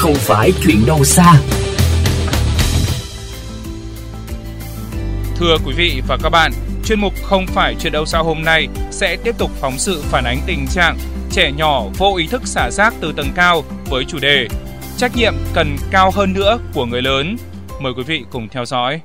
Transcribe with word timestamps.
không 0.00 0.14
phải 0.14 0.52
chuyện 0.62 0.86
đâu 0.86 1.04
xa. 1.04 1.32
Thưa 5.36 5.56
quý 5.66 5.72
vị 5.76 6.02
và 6.08 6.18
các 6.22 6.30
bạn, 6.30 6.52
chuyên 6.84 7.00
mục 7.00 7.12
Không 7.22 7.46
phải 7.46 7.76
chuyện 7.80 7.92
đâu 7.92 8.06
xa 8.06 8.18
hôm 8.18 8.42
nay 8.44 8.68
sẽ 8.90 9.16
tiếp 9.16 9.34
tục 9.38 9.50
phóng 9.60 9.78
sự 9.78 10.02
phản 10.02 10.24
ánh 10.24 10.38
tình 10.46 10.66
trạng 10.66 10.98
trẻ 11.30 11.52
nhỏ 11.52 11.84
vô 11.98 12.14
ý 12.16 12.26
thức 12.26 12.42
xả 12.44 12.70
rác 12.70 12.94
từ 13.00 13.12
tầng 13.12 13.32
cao 13.34 13.64
với 13.90 14.04
chủ 14.04 14.18
đề 14.18 14.48
Trách 14.96 15.16
nhiệm 15.16 15.34
cần 15.54 15.76
cao 15.90 16.10
hơn 16.14 16.32
nữa 16.32 16.58
của 16.74 16.86
người 16.86 17.02
lớn. 17.02 17.36
Mời 17.80 17.92
quý 17.96 18.02
vị 18.02 18.24
cùng 18.30 18.48
theo 18.48 18.64
dõi. 18.64 19.00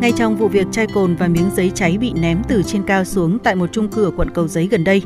Ngay 0.00 0.12
trong 0.16 0.36
vụ 0.36 0.48
việc 0.48 0.66
chai 0.72 0.86
cồn 0.94 1.16
và 1.16 1.28
miếng 1.28 1.50
giấy 1.56 1.72
cháy 1.74 1.98
bị 2.00 2.12
ném 2.12 2.42
từ 2.48 2.62
trên 2.66 2.82
cao 2.86 3.04
xuống 3.04 3.38
tại 3.38 3.54
một 3.54 3.72
trung 3.72 3.88
cư 3.88 4.04
ở 4.04 4.10
quận 4.16 4.30
Cầu 4.30 4.48
Giấy 4.48 4.68
gần 4.70 4.84
đây, 4.84 5.02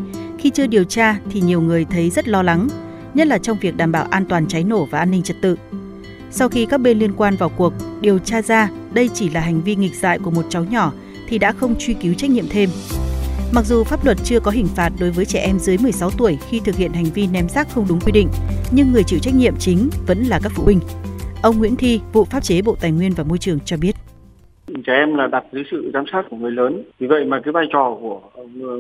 khi 0.47 0.51
chưa 0.51 0.67
điều 0.67 0.85
tra 0.85 1.19
thì 1.31 1.41
nhiều 1.41 1.61
người 1.61 1.85
thấy 1.85 2.11
rất 2.11 2.29
lo 2.29 2.43
lắng, 2.43 2.69
nhất 3.15 3.27
là 3.27 3.39
trong 3.39 3.59
việc 3.61 3.77
đảm 3.77 3.93
bảo 3.93 4.07
an 4.11 4.25
toàn 4.29 4.47
cháy 4.47 4.65
nổ 4.65 4.85
và 4.85 4.99
an 4.99 5.11
ninh 5.11 5.23
trật 5.23 5.37
tự. 5.43 5.57
Sau 6.31 6.49
khi 6.49 6.67
các 6.67 6.81
bên 6.81 6.99
liên 6.99 7.13
quan 7.17 7.37
vào 7.37 7.49
cuộc 7.49 7.73
điều 8.01 8.19
tra 8.19 8.43
ra 8.43 8.69
đây 8.93 9.11
chỉ 9.15 9.29
là 9.31 9.41
hành 9.41 9.61
vi 9.61 9.77
nghịch 9.77 9.95
dại 9.95 10.19
của 10.19 10.31
một 10.31 10.43
cháu 10.49 10.65
nhỏ 10.65 10.93
thì 11.29 11.39
đã 11.39 11.53
không 11.53 11.75
truy 11.79 11.95
cứu 11.95 12.15
trách 12.15 12.31
nhiệm 12.31 12.49
thêm. 12.51 12.71
Mặc 13.53 13.67
dù 13.67 13.85
pháp 13.85 14.05
luật 14.05 14.19
chưa 14.25 14.41
có 14.41 14.51
hình 14.51 14.67
phạt 14.67 14.93
đối 14.99 15.11
với 15.11 15.25
trẻ 15.25 15.41
em 15.41 15.59
dưới 15.59 15.79
16 15.79 16.11
tuổi 16.11 16.39
khi 16.49 16.61
thực 16.61 16.77
hiện 16.77 16.93
hành 16.93 17.11
vi 17.15 17.27
ném 17.27 17.49
rác 17.49 17.69
không 17.75 17.87
đúng 17.89 18.01
quy 18.01 18.13
định, 18.13 18.29
nhưng 18.71 18.93
người 18.93 19.03
chịu 19.03 19.19
trách 19.19 19.35
nhiệm 19.35 19.57
chính 19.59 19.91
vẫn 20.07 20.25
là 20.25 20.41
các 20.43 20.53
phụ 20.55 20.65
huynh. 20.65 20.81
Ông 21.43 21.59
Nguyễn 21.59 21.77
Thi, 21.77 22.01
vụ 22.13 22.25
pháp 22.25 22.45
chế 22.45 22.63
Bộ 22.63 22.77
Tài 22.81 22.91
nguyên 22.91 23.13
và 23.13 23.25
Môi 23.25 23.39
trường 23.39 23.59
cho 23.65 23.77
biết 23.77 23.97
trẻ 24.87 24.93
em 24.93 25.15
là 25.15 25.27
đặt 25.27 25.45
dưới 25.53 25.65
sự 25.71 25.91
giám 25.95 26.05
sát 26.13 26.23
của 26.31 26.37
người 26.37 26.51
lớn. 26.51 26.83
Vì 26.99 27.07
vậy 27.07 27.25
mà 27.25 27.41
cái 27.41 27.53
vai 27.53 27.67
trò 27.71 27.97
của 28.01 28.21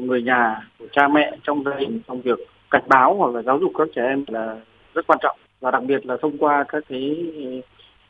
người 0.02 0.22
nhà, 0.22 0.60
của 0.78 0.86
cha 0.92 1.08
mẹ 1.08 1.36
trong 1.42 1.64
gia 1.64 1.74
đình, 1.74 2.00
trong 2.08 2.20
việc 2.20 2.38
cảnh 2.70 2.82
báo 2.88 3.14
hoặc 3.14 3.34
là 3.34 3.42
giáo 3.42 3.58
dục 3.58 3.72
các 3.78 3.88
trẻ 3.94 4.02
em 4.06 4.24
là 4.28 4.56
rất 4.94 5.06
quan 5.06 5.18
trọng. 5.22 5.36
Và 5.60 5.70
đặc 5.70 5.82
biệt 5.82 6.06
là 6.06 6.16
thông 6.22 6.38
qua 6.38 6.64
các 6.68 6.84
cái 6.88 7.26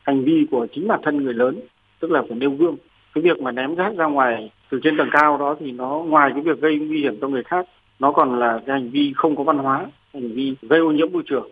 hành 0.03 0.23
vi 0.23 0.47
của 0.51 0.67
chính 0.71 0.87
bản 0.87 0.99
thân 1.03 1.23
người 1.23 1.33
lớn, 1.33 1.59
tức 1.99 2.11
là 2.11 2.21
phải 2.21 2.37
nêu 2.37 2.51
gương. 2.51 2.75
Cái 3.13 3.21
việc 3.21 3.41
mà 3.41 3.51
ném 3.51 3.75
rác 3.75 3.93
ra 3.97 4.05
ngoài 4.05 4.51
từ 4.69 4.79
trên 4.83 4.97
tầng 4.97 5.09
cao 5.11 5.37
đó 5.37 5.55
thì 5.59 5.71
nó, 5.71 5.89
ngoài 5.89 6.31
cái 6.33 6.41
việc 6.41 6.61
gây 6.61 6.79
nguy 6.79 7.01
hiểm 7.01 7.17
cho 7.21 7.27
người 7.27 7.43
khác, 7.43 7.65
nó 7.99 8.11
còn 8.11 8.39
là 8.39 8.59
cái 8.65 8.79
hành 8.79 8.89
vi 8.89 9.13
không 9.15 9.35
có 9.35 9.43
văn 9.43 9.57
hóa, 9.57 9.85
hành 10.13 10.31
vi 10.31 10.55
gây 10.61 10.79
ô 10.79 10.91
nhiễm 10.91 11.11
môi 11.11 11.23
trường. 11.25 11.49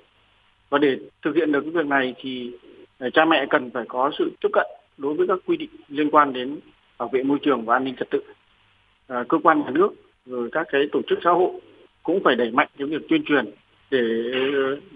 Và 0.69 0.77
để 0.77 0.97
thực 1.21 1.35
hiện 1.35 1.51
được 1.51 1.61
cái 1.61 1.71
việc 1.71 1.85
này 1.85 2.13
thì 2.17 2.51
ờ, 2.99 3.09
cha 3.09 3.25
mẹ 3.25 3.45
cần 3.49 3.69
phải 3.73 3.85
có 3.87 4.11
sự 4.17 4.31
tiếp 4.41 4.49
cận 4.53 4.65
đối 4.97 5.13
với 5.13 5.27
các 5.27 5.39
quy 5.45 5.57
định 5.57 5.69
liên 5.89 6.09
quan 6.09 6.33
đến 6.33 6.59
bảo 6.97 7.09
vệ 7.13 7.23
môi 7.23 7.37
trường 7.41 7.65
và 7.65 7.75
an 7.75 7.83
ninh 7.83 7.95
trật 7.99 8.09
tự 8.11 8.19
à, 9.07 9.23
cơ 9.29 9.37
quan 9.43 9.59
nhà 9.59 9.69
nước 9.69 9.89
rồi 10.25 10.49
các 10.51 10.67
cái 10.71 10.81
tổ 10.91 11.01
chức 11.09 11.19
xã 11.23 11.29
hội 11.29 11.51
cũng 12.03 12.19
phải 12.23 12.35
đẩy 12.35 12.51
mạnh 12.51 12.67
cái 12.77 12.87
việc 12.87 13.01
tuyên 13.09 13.23
truyền 13.25 13.45
để 13.91 13.99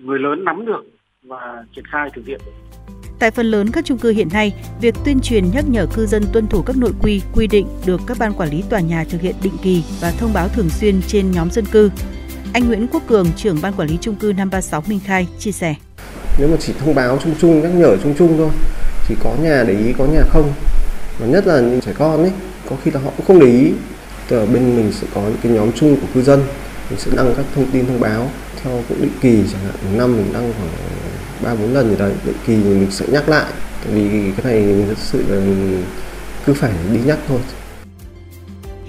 người 0.03 0.19
lớn 0.19 0.44
nắm 0.44 0.66
được 0.66 0.86
và 1.23 1.64
triển 1.75 1.86
khai 1.86 2.09
thực 2.14 2.25
hiện 2.25 2.39
Tại 3.19 3.31
phần 3.31 3.45
lớn 3.45 3.67
các 3.73 3.86
chung 3.86 3.97
cư 3.97 4.09
hiện 4.09 4.28
nay, 4.33 4.53
việc 4.81 4.95
tuyên 5.06 5.19
truyền 5.19 5.44
nhắc 5.53 5.66
nhở 5.69 5.86
cư 5.95 6.06
dân 6.06 6.23
tuân 6.34 6.47
thủ 6.47 6.61
các 6.61 6.78
nội 6.78 6.91
quy, 7.02 7.22
quy 7.36 7.47
định 7.47 7.67
được 7.86 8.02
các 8.08 8.17
ban 8.19 8.34
quản 8.34 8.50
lý 8.50 8.63
tòa 8.69 8.80
nhà 8.80 9.03
thực 9.09 9.22
hiện 9.22 9.36
định 9.44 9.53
kỳ 9.63 9.84
và 10.02 10.11
thông 10.11 10.34
báo 10.34 10.47
thường 10.47 10.69
xuyên 10.69 11.02
trên 11.08 11.31
nhóm 11.31 11.52
dân 11.52 11.66
cư. 11.66 11.89
Anh 12.53 12.67
Nguyễn 12.67 12.88
Quốc 12.88 13.03
Cường, 13.08 13.28
trưởng 13.36 13.58
ban 13.61 13.73
quản 13.73 13.89
lý 13.89 13.97
chung 14.02 14.16
cư 14.16 14.34
536 14.38 14.84
Minh 14.88 15.00
Khai 15.06 15.28
chia 15.39 15.52
sẻ. 15.52 15.75
Nếu 16.39 16.47
mà 16.47 16.58
chỉ 16.59 16.73
thông 16.73 16.95
báo 16.95 17.17
chung 17.23 17.34
chung, 17.39 17.61
nhắc 17.61 17.72
nhở 17.75 17.97
chung 18.03 18.13
chung 18.17 18.36
thôi, 18.38 18.50
thì 19.09 19.15
có 19.23 19.35
nhà 19.41 19.63
để 19.67 19.73
ý, 19.73 19.93
có 19.97 20.05
nhà 20.05 20.21
không. 20.29 20.53
Và 21.19 21.27
nhất 21.27 21.47
là 21.47 21.59
những 21.59 21.81
trẻ 21.81 21.91
con 21.97 22.23
ấy, 22.23 22.31
có 22.69 22.75
khi 22.83 22.91
là 22.91 22.99
họ 22.99 23.11
cũng 23.17 23.25
không 23.25 23.39
để 23.39 23.47
ý. 23.47 23.71
từ 24.27 24.45
bên 24.45 24.75
mình 24.75 24.91
sẽ 25.01 25.07
có 25.16 25.21
những 25.21 25.38
cái 25.43 25.51
nhóm 25.51 25.71
chung 25.71 25.95
của 25.95 26.07
cư 26.13 26.21
dân, 26.21 26.43
mình 26.89 26.99
sẽ 26.99 27.11
đăng 27.16 27.33
các 27.38 27.45
thông 27.55 27.71
tin 27.71 27.85
thông 27.85 27.99
báo 27.99 28.29
theo 28.63 28.83
cũng 28.89 29.01
định 29.01 29.11
kỳ 29.21 29.43
chẳng 29.51 29.61
hạn 29.61 29.73
một 29.83 29.97
năm 29.97 30.17
mình 30.17 30.33
đăng 30.33 30.53
khoảng 30.57 30.69
ba 31.43 31.55
bốn 31.55 31.73
lần 31.73 31.89
gì 31.89 31.95
đấy 31.99 32.13
định 32.25 32.35
kỳ 32.47 32.55
mình 32.55 32.88
sẽ 32.91 33.05
nhắc 33.11 33.29
lại 33.29 33.45
tại 33.83 33.93
vì 33.93 34.31
cái 34.38 34.53
này 34.53 34.61
mình 34.61 34.88
thật 34.88 34.97
sự 34.97 35.23
là 35.29 35.41
cứ 36.45 36.53
phải 36.53 36.72
đi 36.94 37.00
nhắc 37.05 37.19
thôi 37.28 37.39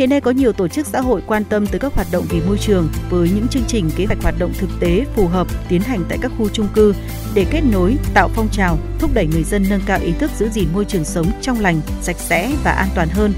Hiện 0.01 0.11
nay 0.11 0.21
có 0.21 0.31
nhiều 0.31 0.53
tổ 0.53 0.69
chức 0.69 0.87
xã 0.87 1.01
hội 1.01 1.23
quan 1.27 1.45
tâm 1.45 1.67
tới 1.67 1.79
các 1.79 1.95
hoạt 1.95 2.07
động 2.13 2.25
vì 2.31 2.41
môi 2.41 2.59
trường 2.59 2.89
với 3.11 3.31
những 3.35 3.49
chương 3.49 3.63
trình 3.69 3.91
kế 3.97 4.05
hoạch 4.07 4.23
hoạt 4.23 4.35
động 4.39 4.53
thực 4.59 4.71
tế 4.81 5.05
phù 5.15 5.27
hợp 5.27 5.47
tiến 5.69 5.81
hành 5.81 6.05
tại 6.09 6.19
các 6.23 6.33
khu 6.39 6.49
chung 6.49 6.69
cư 6.75 6.95
để 7.35 7.47
kết 7.51 7.61
nối, 7.73 7.97
tạo 8.15 8.29
phong 8.35 8.49
trào, 8.53 8.79
thúc 8.99 9.11
đẩy 9.15 9.27
người 9.27 9.45
dân 9.45 9.65
nâng 9.71 9.81
cao 9.87 9.99
ý 10.03 10.13
thức 10.13 10.31
giữ 10.39 10.49
gìn 10.49 10.69
môi 10.73 10.85
trường 10.85 11.05
sống 11.05 11.27
trong 11.41 11.61
lành, 11.61 11.81
sạch 12.03 12.17
sẽ 12.19 12.53
và 12.65 12.71
an 12.71 12.89
toàn 12.95 13.09
hơn 13.09 13.33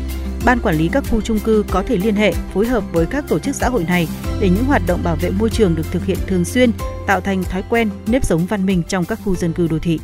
ban 0.45 0.59
quản 0.61 0.77
lý 0.77 0.89
các 0.93 1.05
khu 1.11 1.21
chung 1.21 1.39
cư 1.39 1.65
có 1.71 1.83
thể 1.83 1.97
liên 1.97 2.15
hệ, 2.15 2.33
phối 2.55 2.67
hợp 2.67 2.85
với 2.93 3.07
các 3.07 3.25
tổ 3.29 3.39
chức 3.39 3.55
xã 3.55 3.69
hội 3.69 3.85
này 3.89 4.09
để 4.41 4.49
những 4.49 4.65
hoạt 4.65 4.83
động 4.87 5.01
bảo 5.05 5.17
vệ 5.17 5.31
môi 5.31 5.51
trường 5.51 5.75
được 5.75 5.87
thực 5.93 6.05
hiện 6.05 6.19
thường 6.27 6.45
xuyên, 6.45 6.71
tạo 7.07 7.21
thành 7.21 7.45
thói 7.45 7.63
quen, 7.71 7.91
nếp 8.07 8.25
sống 8.25 8.47
văn 8.47 8.67
minh 8.67 8.83
trong 8.89 9.05
các 9.05 9.19
khu 9.25 9.37
dân 9.37 9.53
cư 9.53 9.69
đô 9.69 9.79
thị. 9.79 9.99